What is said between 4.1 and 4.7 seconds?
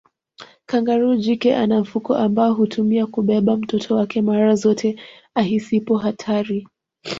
mara